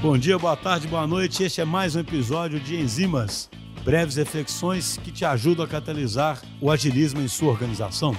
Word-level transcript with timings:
Bom 0.00 0.16
dia, 0.16 0.38
boa 0.38 0.56
tarde, 0.56 0.86
boa 0.86 1.08
noite. 1.08 1.42
Este 1.42 1.60
é 1.60 1.64
mais 1.64 1.96
um 1.96 2.00
episódio 2.00 2.60
de 2.60 2.76
Enzimas, 2.76 3.50
breves 3.84 4.14
reflexões 4.14 4.96
que 4.98 5.10
te 5.10 5.24
ajudam 5.24 5.64
a 5.64 5.68
catalisar 5.68 6.40
o 6.62 6.70
agilismo 6.70 7.20
em 7.20 7.26
sua 7.26 7.50
organização. 7.50 8.12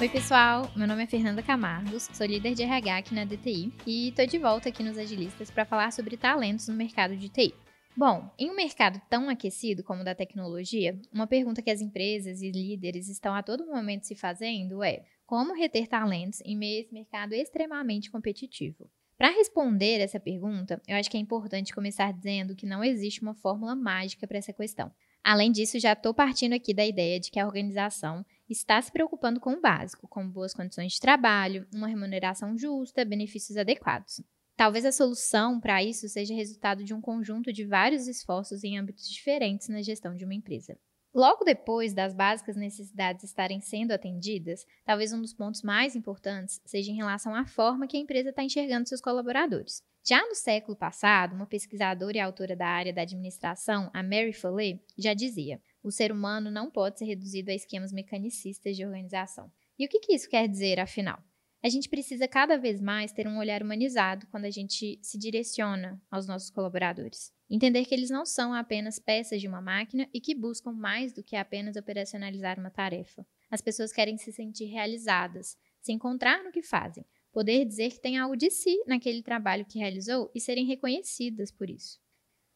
Oi, 0.00 0.08
pessoal. 0.08 0.72
Meu 0.74 0.88
nome 0.88 1.02
é 1.02 1.06
Fernanda 1.06 1.42
Camargos, 1.42 2.08
sou 2.14 2.26
líder 2.26 2.54
de 2.54 2.62
RH 2.62 2.96
aqui 2.96 3.14
na 3.14 3.26
DTI 3.26 3.74
e 3.86 4.08
estou 4.08 4.26
de 4.26 4.38
volta 4.38 4.70
aqui 4.70 4.82
nos 4.82 4.96
Agilistas 4.96 5.50
para 5.50 5.66
falar 5.66 5.92
sobre 5.92 6.16
talentos 6.16 6.66
no 6.66 6.74
mercado 6.74 7.14
de 7.14 7.28
TI. 7.28 7.54
Bom, 7.94 8.32
em 8.38 8.50
um 8.50 8.56
mercado 8.56 8.98
tão 9.10 9.28
aquecido 9.28 9.84
como 9.84 10.00
o 10.00 10.04
da 10.04 10.14
tecnologia, 10.14 10.98
uma 11.12 11.26
pergunta 11.26 11.60
que 11.60 11.70
as 11.70 11.82
empresas 11.82 12.40
e 12.40 12.50
líderes 12.50 13.10
estão 13.10 13.34
a 13.34 13.42
todo 13.42 13.66
momento 13.66 14.04
se 14.04 14.14
fazendo 14.14 14.82
é: 14.82 15.04
como 15.26 15.52
reter 15.52 15.86
talentos 15.86 16.40
em 16.42 16.56
meio 16.56 16.78
a 16.78 16.80
esse 16.80 16.94
mercado 16.94 17.34
extremamente 17.34 18.10
competitivo? 18.10 18.88
Para 19.16 19.30
responder 19.30 20.00
essa 20.00 20.18
pergunta, 20.18 20.82
eu 20.88 20.96
acho 20.96 21.10
que 21.10 21.16
é 21.16 21.20
importante 21.20 21.74
começar 21.74 22.12
dizendo 22.12 22.56
que 22.56 22.66
não 22.66 22.82
existe 22.82 23.22
uma 23.22 23.34
fórmula 23.34 23.76
mágica 23.76 24.26
para 24.26 24.38
essa 24.38 24.52
questão. 24.52 24.92
Além 25.22 25.52
disso, 25.52 25.78
já 25.78 25.92
estou 25.92 26.12
partindo 26.12 26.52
aqui 26.52 26.74
da 26.74 26.84
ideia 26.84 27.18
de 27.18 27.30
que 27.30 27.38
a 27.38 27.46
organização 27.46 28.26
está 28.48 28.82
se 28.82 28.92
preocupando 28.92 29.40
com 29.40 29.54
o 29.54 29.60
básico, 29.60 30.08
como 30.08 30.30
boas 30.30 30.52
condições 30.52 30.92
de 30.92 31.00
trabalho, 31.00 31.66
uma 31.72 31.88
remuneração 31.88 32.58
justa, 32.58 33.04
benefícios 33.04 33.56
adequados. 33.56 34.20
Talvez 34.56 34.84
a 34.84 34.92
solução 34.92 35.60
para 35.60 35.82
isso 35.82 36.08
seja 36.08 36.34
resultado 36.34 36.84
de 36.84 36.92
um 36.92 37.00
conjunto 37.00 37.52
de 37.52 37.64
vários 37.64 38.06
esforços 38.06 38.62
em 38.62 38.78
âmbitos 38.78 39.08
diferentes 39.08 39.68
na 39.68 39.80
gestão 39.80 40.14
de 40.14 40.24
uma 40.24 40.34
empresa. 40.34 40.78
Logo 41.14 41.44
depois 41.44 41.94
das 41.94 42.12
básicas 42.12 42.56
necessidades 42.56 43.22
estarem 43.22 43.60
sendo 43.60 43.92
atendidas, 43.92 44.66
talvez 44.84 45.12
um 45.12 45.20
dos 45.20 45.32
pontos 45.32 45.62
mais 45.62 45.94
importantes 45.94 46.60
seja 46.64 46.90
em 46.90 46.96
relação 46.96 47.34
à 47.34 47.46
forma 47.46 47.86
que 47.86 47.96
a 47.96 48.00
empresa 48.00 48.30
está 48.30 48.42
enxergando 48.42 48.88
seus 48.88 49.00
colaboradores. 49.00 49.80
Já 50.04 50.26
no 50.26 50.34
século 50.34 50.76
passado, 50.76 51.36
uma 51.36 51.46
pesquisadora 51.46 52.16
e 52.16 52.20
autora 52.20 52.56
da 52.56 52.66
área 52.66 52.92
da 52.92 53.02
administração, 53.02 53.90
a 53.94 54.02
Mary 54.02 54.32
Follet, 54.32 54.82
já 54.98 55.14
dizia: 55.14 55.62
o 55.84 55.92
ser 55.92 56.10
humano 56.10 56.50
não 56.50 56.68
pode 56.68 56.98
ser 56.98 57.04
reduzido 57.04 57.52
a 57.52 57.54
esquemas 57.54 57.92
mecanicistas 57.92 58.76
de 58.76 58.84
organização. 58.84 59.50
E 59.78 59.86
o 59.86 59.88
que, 59.88 60.00
que 60.00 60.14
isso 60.14 60.28
quer 60.28 60.48
dizer, 60.48 60.80
afinal? 60.80 61.22
a 61.64 61.68
gente 61.70 61.88
precisa 61.88 62.28
cada 62.28 62.58
vez 62.58 62.78
mais 62.78 63.10
ter 63.10 63.26
um 63.26 63.38
olhar 63.38 63.62
humanizado 63.62 64.26
quando 64.26 64.44
a 64.44 64.50
gente 64.50 64.98
se 65.00 65.18
direciona 65.18 65.98
aos 66.10 66.26
nossos 66.26 66.50
colaboradores. 66.50 67.32
Entender 67.48 67.84
que 67.84 67.94
eles 67.94 68.10
não 68.10 68.24
são 68.24 68.54
apenas 68.54 68.98
peças 68.98 69.40
de 69.40 69.46
uma 69.46 69.60
máquina 69.60 70.08
e 70.12 70.20
que 70.20 70.34
buscam 70.34 70.72
mais 70.72 71.12
do 71.12 71.22
que 71.22 71.36
apenas 71.36 71.76
operacionalizar 71.76 72.58
uma 72.58 72.70
tarefa. 72.70 73.26
As 73.50 73.60
pessoas 73.60 73.92
querem 73.92 74.16
se 74.16 74.32
sentir 74.32 74.64
realizadas, 74.64 75.56
se 75.80 75.92
encontrar 75.92 76.42
no 76.42 76.50
que 76.50 76.62
fazem, 76.62 77.04
poder 77.32 77.64
dizer 77.64 77.90
que 77.90 78.00
tem 78.00 78.16
algo 78.16 78.36
de 78.36 78.50
si 78.50 78.82
naquele 78.86 79.22
trabalho 79.22 79.66
que 79.66 79.78
realizou 79.78 80.30
e 80.34 80.40
serem 80.40 80.64
reconhecidas 80.64 81.52
por 81.52 81.68
isso. 81.68 82.02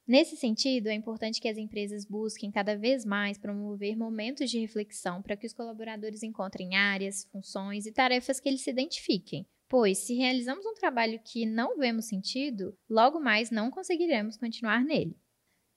Nesse 0.07 0.37
sentido, 0.37 0.87
é 0.87 0.95
importante 0.95 1.39
que 1.39 1.49
as 1.49 1.59
empresas 1.59 2.07
busquem 2.07 2.51
cada 2.51 2.75
vez 2.75 3.05
mais 3.05 3.37
promover 3.37 3.95
momentos 3.95 4.51
de 4.51 4.59
reflexão 4.59 5.21
para 5.21 5.37
que 5.37 5.47
os 5.47 5.53
colaboradores 5.53 6.23
encontrem 6.23 6.77
áreas, 6.77 7.25
funções 7.31 7.85
e 7.85 7.93
tarefas 7.93 8.41
que 8.41 8.49
eles 8.49 8.63
se 8.63 8.71
identifiquem. 8.71 9.47
Pois, 9.69 9.99
se 9.99 10.15
realizamos 10.15 10.65
um 10.65 10.75
trabalho 10.75 11.21
que 11.23 11.45
não 11.45 11.77
vemos 11.77 12.07
sentido, 12.07 12.77
logo 12.89 13.21
mais 13.21 13.51
não 13.51 13.71
conseguiremos 13.71 14.37
continuar 14.37 14.83
nele. 14.83 15.17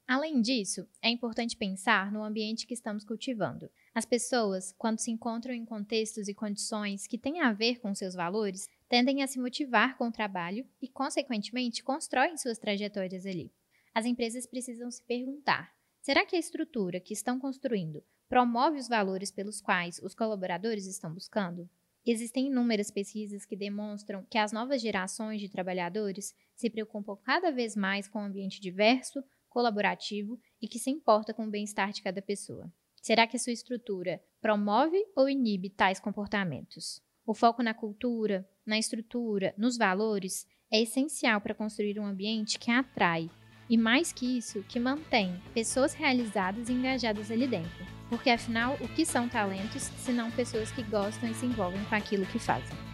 Além 0.07 0.41
disso, 0.41 0.87
é 1.01 1.09
importante 1.09 1.55
pensar 1.55 2.11
no 2.11 2.23
ambiente 2.23 2.65
que 2.65 2.73
estamos 2.73 3.03
cultivando. 3.03 3.69
As 3.93 4.05
pessoas, 4.05 4.73
quando 4.77 4.99
se 4.99 5.11
encontram 5.11 5.53
em 5.53 5.65
contextos 5.65 6.27
e 6.27 6.33
condições 6.33 7.07
que 7.07 7.17
têm 7.17 7.41
a 7.41 7.53
ver 7.53 7.79
com 7.79 7.93
seus 7.93 8.13
valores, 8.13 8.67
tendem 8.89 9.23
a 9.23 9.27
se 9.27 9.39
motivar 9.39 9.97
com 9.97 10.07
o 10.07 10.11
trabalho 10.11 10.65
e, 10.81 10.87
consequentemente, 10.87 11.83
constroem 11.83 12.37
suas 12.37 12.57
trajetórias 12.57 13.25
ali 13.25 13.51
as 13.93 14.05
empresas 14.05 14.45
precisam 14.45 14.89
se 14.89 15.03
perguntar: 15.03 15.73
será 16.01 16.25
que 16.25 16.35
a 16.35 16.39
estrutura 16.39 16.99
que 16.99 17.13
estão 17.13 17.39
construindo 17.39 18.03
promove 18.27 18.77
os 18.77 18.87
valores 18.87 19.31
pelos 19.31 19.61
quais 19.61 19.99
os 19.99 20.15
colaboradores 20.15 20.85
estão 20.85 21.13
buscando? 21.13 21.69
Existem 22.05 22.47
inúmeras 22.47 22.89
pesquisas 22.89 23.45
que 23.45 23.55
demonstram 23.55 24.25
que 24.29 24.37
as 24.37 24.51
novas 24.51 24.81
gerações 24.81 25.39
de 25.39 25.49
trabalhadores 25.49 26.33
se 26.55 26.69
preocupam 26.69 27.15
cada 27.23 27.51
vez 27.51 27.75
mais 27.75 28.07
com 28.07 28.19
um 28.19 28.25
ambiente 28.25 28.59
diverso, 28.59 29.23
colaborativo 29.49 30.39
e 30.61 30.67
que 30.67 30.79
se 30.79 30.89
importa 30.89 31.33
com 31.33 31.45
o 31.45 31.49
bem-estar 31.49 31.91
de 31.91 32.01
cada 32.01 32.21
pessoa. 32.21 32.71
Será 33.01 33.27
que 33.27 33.35
a 33.35 33.39
sua 33.39 33.53
estrutura 33.53 34.21
promove 34.39 34.97
ou 35.15 35.29
inibe 35.29 35.69
tais 35.69 35.99
comportamentos? 35.99 37.01
O 37.25 37.33
foco 37.33 37.61
na 37.61 37.73
cultura, 37.73 38.47
na 38.65 38.79
estrutura, 38.79 39.53
nos 39.57 39.77
valores 39.77 40.47
é 40.71 40.81
essencial 40.81 41.41
para 41.41 41.53
construir 41.53 41.99
um 41.99 42.05
ambiente 42.05 42.57
que 42.57 42.71
atrai, 42.71 43.29
e 43.69 43.77
mais 43.77 44.11
que 44.11 44.37
isso, 44.37 44.63
que 44.63 44.79
mantém 44.79 45.39
pessoas 45.53 45.93
realizadas 45.93 46.67
e 46.69 46.73
engajadas 46.73 47.29
ali 47.29 47.47
dentro. 47.47 47.90
Porque 48.11 48.29
afinal, 48.29 48.75
o 48.81 48.89
que 48.89 49.05
são 49.05 49.29
talentos 49.29 49.83
se 49.83 50.11
não 50.11 50.29
pessoas 50.29 50.69
que 50.69 50.83
gostam 50.83 51.29
e 51.29 51.33
se 51.33 51.45
envolvem 51.45 51.81
com 51.85 51.95
aquilo 51.95 52.25
que 52.25 52.39
fazem? 52.39 52.90